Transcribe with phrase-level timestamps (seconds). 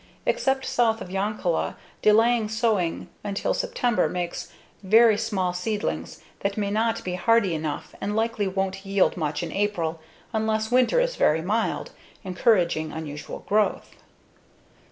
[0.25, 7.03] Except south of Yoncalla, delaying sowing until September makes very small seedlings that may not
[7.03, 9.99] be hardy enough and likely won't yield much in April
[10.33, 11.91] unless winter is very mild,
[12.23, 13.91] encouraging unusual growth.